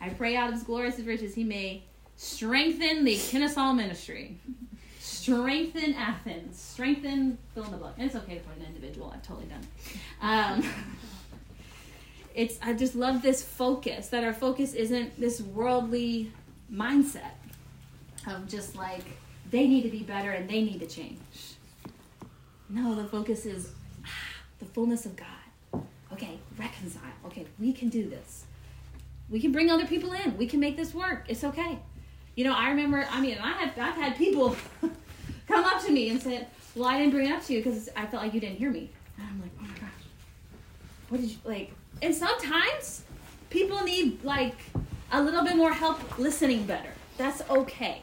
[0.00, 1.82] I pray out of his glorious riches he may
[2.16, 4.38] strengthen the Kennesaw ministry,
[4.98, 7.94] strengthen Athens, strengthen fill in the book.
[7.98, 9.12] And it's okay to put an individual.
[9.14, 9.66] I've totally done.
[10.20, 10.64] Um,
[12.34, 16.32] it's I just love this focus that our focus isn't this worldly
[16.72, 17.32] mindset
[18.26, 19.04] of just like
[19.50, 21.18] they need to be better and they need to change.
[22.68, 23.72] No, the focus is
[24.04, 24.08] ah,
[24.58, 25.82] the fullness of God.
[26.12, 27.02] Okay, reconcile.
[27.26, 28.44] Okay, we can do this.
[29.30, 30.36] We can bring other people in.
[30.36, 31.24] We can make this work.
[31.28, 31.78] It's okay.
[32.34, 33.06] You know, I remember.
[33.10, 34.56] I mean, I have I've had people
[35.48, 37.88] come up to me and say, "Well, I didn't bring it up to you because
[37.96, 40.04] I felt like you didn't hear me." And I'm like, "Oh my gosh,
[41.08, 43.04] what did you like?" And sometimes
[43.50, 44.56] people need like
[45.12, 46.90] a little bit more help listening better.
[47.18, 48.02] That's okay.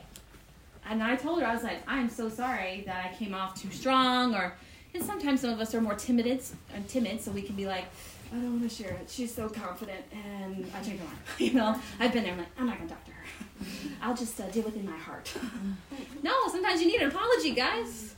[0.90, 3.72] And I told her, I was like, I'm so sorry that I came off too
[3.72, 4.54] strong, or
[4.94, 6.42] and sometimes some of us are more timid
[6.88, 7.86] timid, so we can be like,
[8.32, 9.10] I don't want to share it.
[9.10, 11.20] She's so confident, and I change my mind.
[11.38, 12.34] You know, I've been there.
[12.34, 13.24] I'm like, I'm not gonna talk to her.
[14.02, 15.32] I'll just uh, deal with it in my heart.
[16.24, 18.16] no, sometimes you need an apology, guys.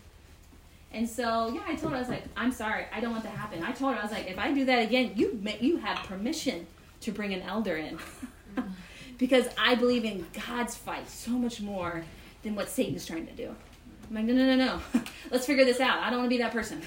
[0.92, 3.34] And so, yeah, I told her, I was like, I'm sorry, I don't want that
[3.34, 3.64] to happen.
[3.64, 6.66] I told her, I was like, if I do that again, you you have permission
[7.02, 8.00] to bring an elder in,
[9.18, 12.04] because I believe in God's fight so much more
[12.42, 13.56] than what Satan's trying to do.
[14.10, 15.02] I'm like, no, no, no, no.
[15.30, 16.00] Let's figure this out.
[16.00, 16.82] I don't want to be that person.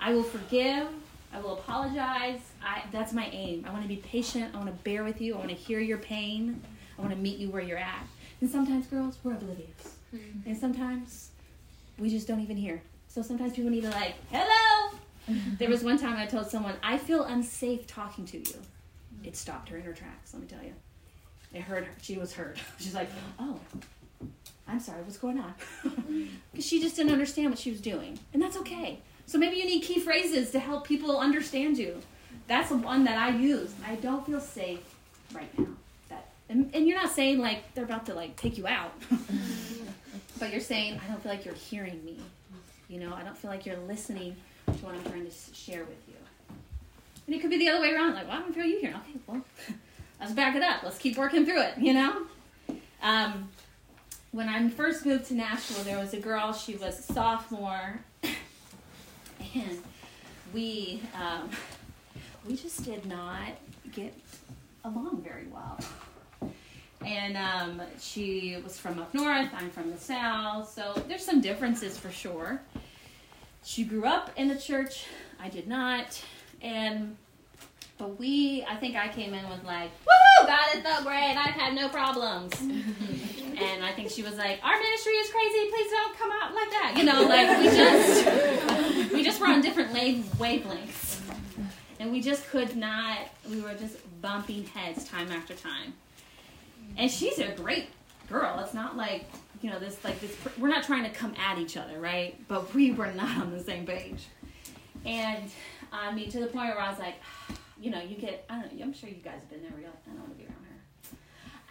[0.00, 0.88] I will forgive.
[1.32, 2.40] I will apologize.
[2.62, 3.64] I, that's my aim.
[3.68, 4.54] I want to be patient.
[4.54, 5.34] I want to bear with you.
[5.34, 6.62] I want to hear your pain.
[6.98, 8.06] I want to meet you where you're at.
[8.40, 9.96] And sometimes, girls, we're oblivious.
[10.14, 10.48] Mm-hmm.
[10.48, 11.30] And sometimes
[11.98, 12.82] we just don't even hear.
[13.08, 14.98] So sometimes people need to, like, hello.
[15.58, 18.54] There was one time I told someone, I feel unsafe talking to you.
[19.24, 20.72] It stopped her in her tracks, let me tell you.
[21.52, 21.90] It hurt her.
[22.00, 22.58] She was hurt.
[22.78, 23.60] She's like, oh,
[24.66, 25.54] I'm sorry, what's going on?
[26.50, 28.18] Because she just didn't understand what she was doing.
[28.32, 29.00] And that's okay.
[29.28, 32.00] So maybe you need key phrases to help people understand you.
[32.46, 33.70] That's the one that I use.
[33.86, 34.80] I don't feel safe
[35.34, 35.66] right now.
[36.08, 38.94] That and, and you're not saying like they're about to like take you out.
[40.40, 42.18] but you're saying I don't feel like you're hearing me.
[42.88, 46.02] You know, I don't feel like you're listening to what I'm trying to share with
[46.08, 46.14] you.
[47.26, 48.14] And it could be the other way around.
[48.14, 48.94] Like, well, I don't feel you here.
[48.94, 49.44] Okay, well,
[50.20, 50.82] let's back it up.
[50.82, 51.76] Let's keep working through it.
[51.76, 52.22] You know.
[53.02, 53.50] Um,
[54.32, 56.54] when I first moved to Nashville, there was a girl.
[56.54, 58.00] She was a sophomore,
[59.54, 59.82] and
[60.52, 61.50] we um,
[62.46, 63.50] we just did not
[63.92, 64.14] get
[64.84, 65.78] along very well.
[67.04, 69.48] And um, she was from up north.
[69.54, 72.60] I'm from the south, so there's some differences for sure.
[73.62, 75.06] She grew up in the church.
[75.40, 76.20] I did not,
[76.60, 77.16] and
[77.98, 81.34] but we, I think I came in with like, woohoo, God is so great.
[81.36, 82.54] I've had no problems.
[82.60, 85.70] and I think she was like, our ministry is crazy.
[85.70, 86.94] Please don't come out like that.
[86.96, 88.67] You know, like we just,
[89.28, 91.20] just were on different wavelengths.
[92.00, 93.18] And we just could not,
[93.50, 95.94] we were just bumping heads time after time.
[96.96, 97.88] And she's a great
[98.28, 98.60] girl.
[98.60, 99.24] It's not like,
[99.60, 102.36] you know, this, like this, we're not trying to come at each other, right?
[102.48, 104.26] But we were not on the same page.
[105.04, 105.50] And
[105.92, 107.16] I mean, to the point where I was like,
[107.80, 109.80] you know, you get, I don't know, I'm sure you guys have been there where
[109.80, 110.76] you're like, I don't want to be around her.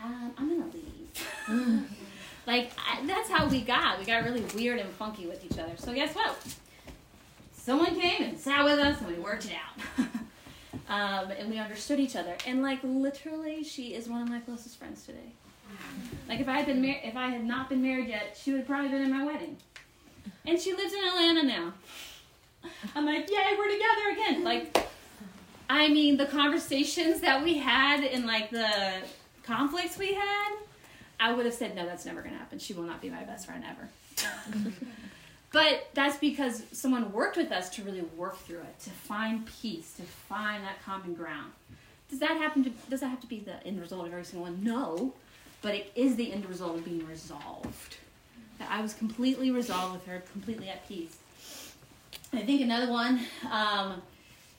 [0.03, 1.89] Um, I'm going to leave.
[2.45, 3.97] like, I, that's how we got.
[3.97, 5.75] We got really weird and funky with each other.
[5.77, 6.37] So, guess what?
[7.67, 10.05] Someone came and sat with us and we worked it out.
[10.87, 12.33] um, and we understood each other.
[12.45, 15.33] And, like, literally, she is one of my closest friends today.
[16.29, 18.59] Like, if I had been mar- if I had not been married yet, she would
[18.59, 19.57] have probably been in my wedding.
[20.45, 21.73] And she lives in Atlanta now.
[22.95, 24.45] I'm like, yay, we're together again.
[24.45, 24.87] Like,
[25.69, 29.01] I mean, the conversations that we had and like the
[29.43, 30.55] conflicts we had,
[31.19, 32.59] I would have said, no, that's never to happen.
[32.59, 33.89] She will not be my best friend ever.
[35.51, 39.93] but that's because someone worked with us to really work through it, to find peace,
[39.93, 41.51] to find that common ground.
[42.09, 44.43] Does that happen to, does that have to be the end result of every single
[44.43, 44.63] one?
[44.63, 45.13] No,
[45.61, 47.97] but it is the end result of being resolved.
[48.59, 51.17] That I was completely resolved with her, completely at peace.
[52.33, 53.21] I think another one,
[53.51, 54.01] um,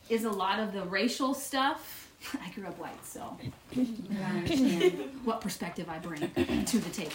[0.09, 2.08] is a lot of the racial stuff.
[2.45, 3.37] I grew up white, so
[3.77, 7.13] I understand what perspective I bring to the table.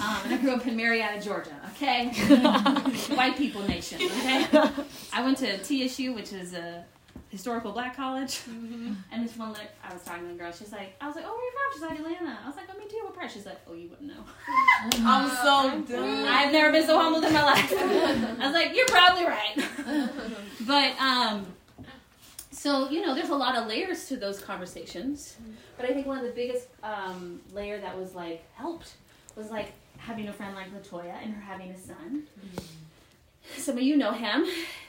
[0.00, 1.54] Um, and I grew up in Marietta, Georgia.
[1.72, 2.08] Okay,
[3.14, 4.00] white people nation.
[4.02, 4.46] Okay,
[5.12, 6.84] I went to TSU, which is a
[7.28, 8.40] historical black college.
[8.40, 8.92] Mm-hmm.
[9.10, 10.52] And this one, I was talking to a girl.
[10.52, 11.72] She's like, I was like, oh, where are you from?
[11.72, 12.38] She's like, Atlanta.
[12.44, 13.00] I was like, oh, me too.
[13.04, 13.30] What part?
[13.30, 14.22] She's like, oh, you wouldn't know.
[15.06, 16.26] I'm so dumb.
[16.28, 17.72] I've never been so humbled in my life.
[17.72, 20.10] I was like, you're probably right.
[20.66, 21.46] but um
[22.62, 25.36] So, you know, there's a lot of layers to those conversations.
[25.76, 28.92] But I think one of the biggest um, layer that was like helped
[29.34, 32.22] was like having a friend like Latoya and her having a son.
[32.38, 33.60] Mm-hmm.
[33.60, 34.46] Some of you know him.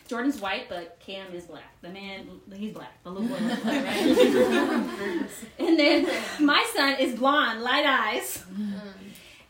[0.08, 1.64] Jordan's white, but Cam is black.
[1.82, 3.02] The man, he's black.
[3.04, 5.26] The little boy is black, right?
[5.58, 6.08] and then
[6.42, 8.44] my son is blonde, light eyes.
[8.54, 8.78] Mm-hmm.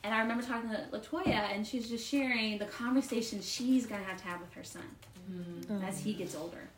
[0.05, 4.21] And I remember talking to Latoya, and she's just sharing the conversation she's gonna have
[4.21, 4.84] to have with her son
[5.30, 5.84] mm-hmm.
[5.84, 6.69] as he gets older.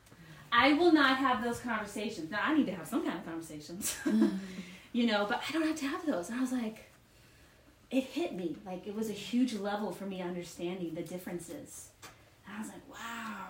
[0.57, 2.31] I will not have those conversations.
[2.31, 3.97] Now I need to have some kind of conversations,
[4.93, 6.29] you know, but I don't have to have those.
[6.29, 6.89] And I was like,
[7.91, 11.89] it hit me like it was a huge level for me understanding the differences.
[12.47, 13.49] And I was like, wow.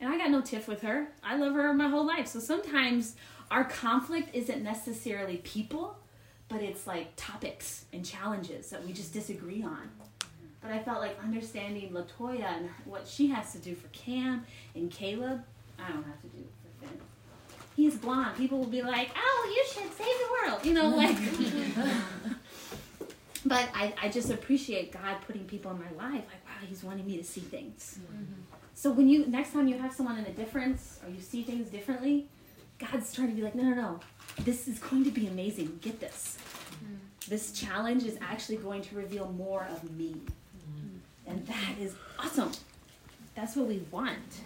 [0.00, 1.08] And I got no tiff with her.
[1.22, 2.26] I love her my whole life.
[2.26, 3.14] So sometimes
[3.50, 5.98] our conflict isn't necessarily people,
[6.48, 9.90] but it's like topics and challenges that we just disagree on.
[10.62, 14.90] But I felt like understanding Latoya and what she has to do for Cam and
[14.90, 15.42] Caleb,
[15.84, 17.00] I don't have to do for Finn.
[17.76, 18.36] He's blonde.
[18.36, 21.16] People will be like, "Oh, you should save the world," you know, like.
[23.44, 26.24] but I, I just appreciate God putting people in my life.
[26.26, 27.98] Like, wow, He's wanting me to see things.
[28.00, 28.42] Mm-hmm.
[28.74, 31.68] So when you next time you have someone in a difference or you see things
[31.68, 32.28] differently,
[32.78, 34.00] God's trying to be like, no, no, no.
[34.40, 35.78] This is going to be amazing.
[35.82, 36.38] Get this.
[36.76, 36.94] Mm-hmm.
[37.28, 40.16] This challenge is actually going to reveal more of me.
[40.16, 41.30] Mm-hmm.
[41.30, 42.52] And that is awesome.
[43.34, 44.40] That's what we want.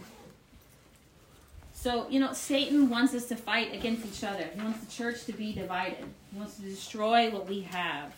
[1.85, 4.49] So, you know, Satan wants us to fight against each other.
[4.55, 6.07] He wants the church to be divided.
[6.33, 8.11] He wants to destroy what we have.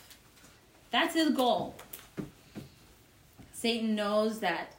[0.93, 1.75] That's his goal.
[3.53, 4.77] Satan knows that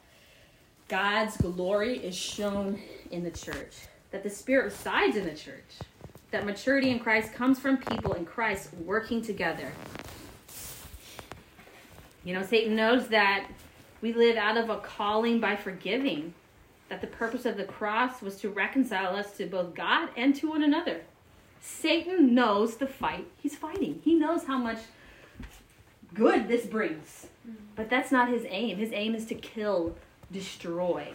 [0.88, 2.80] God's glory is shown
[3.10, 3.76] in the church,
[4.10, 5.80] that the Spirit resides in the church,
[6.30, 9.70] that maturity in Christ comes from people in Christ working together.
[12.24, 13.50] You know, Satan knows that
[14.00, 16.32] we live out of a calling by forgiving,
[16.88, 20.48] that the purpose of the cross was to reconcile us to both God and to
[20.48, 21.02] one another.
[21.60, 24.78] Satan knows the fight he's fighting, he knows how much
[26.14, 27.26] good this brings.
[27.76, 28.76] But that's not his aim.
[28.76, 29.96] His aim is to kill,
[30.32, 31.12] destroy.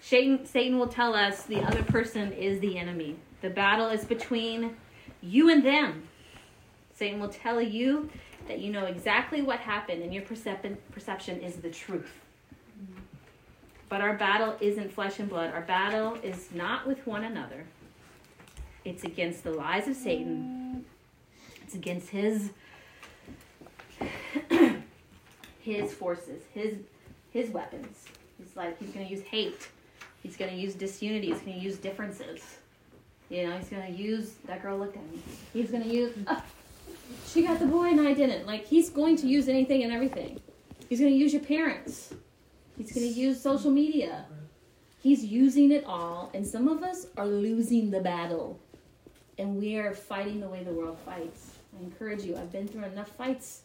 [0.00, 3.16] Satan, Satan will tell us the other person is the enemy.
[3.40, 4.76] The battle is between
[5.22, 6.08] you and them.
[6.94, 8.10] Satan will tell you
[8.48, 12.21] that you know exactly what happened and your percep- perception is the truth.
[13.92, 15.52] But our battle isn't flesh and blood.
[15.52, 17.66] Our battle is not with one another.
[18.86, 20.86] It's against the lies of Satan.
[21.62, 22.52] It's against his
[25.60, 26.76] his forces, his
[27.34, 28.06] his weapons.
[28.38, 29.68] He's like he's going to use hate.
[30.22, 31.26] He's going to use disunity.
[31.26, 32.40] He's going to use differences.
[33.28, 35.20] You know, he's going to use that girl looked at me.
[35.52, 36.42] He's going to use oh,
[37.26, 38.46] she got the boy and I didn't.
[38.46, 40.40] Like he's going to use anything and everything.
[40.88, 42.14] He's going to use your parents.
[42.76, 44.24] He's going to use social media.
[45.02, 48.60] He's using it all, and some of us are losing the battle.
[49.38, 51.52] And we are fighting the way the world fights.
[51.78, 52.36] I encourage you.
[52.36, 53.62] I've been through enough fights.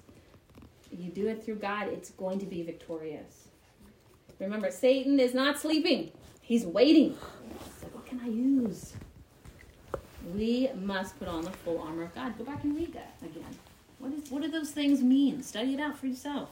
[0.91, 3.49] You do it through God, it's going to be victorious.
[4.39, 6.11] Remember, Satan is not sleeping.
[6.41, 7.17] He's waiting.
[7.81, 8.93] Like, what can I use?
[10.33, 12.37] We must put on the full armor of God.
[12.37, 13.43] Go back and read that again.
[13.99, 15.41] What, is, what do those things mean?
[15.43, 16.49] Study it out for yourself.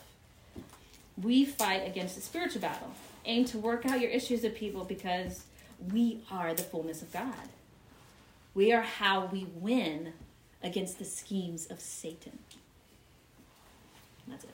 [1.22, 2.92] We fight against the spiritual battle.
[3.26, 5.46] Aim to work out your issues with people because
[5.92, 7.34] we are the fullness of God.
[8.54, 10.14] We are how we win
[10.64, 12.40] against the schemes of Satan.
[14.28, 14.50] That's it.